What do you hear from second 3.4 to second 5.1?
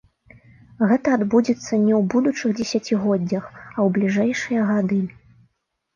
а ў бліжэйшыя гады.